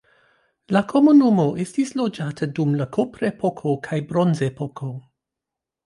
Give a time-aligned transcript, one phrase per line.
[0.75, 4.95] La komunumo estis loĝata dum la kuprepoko kaj bronzepoko.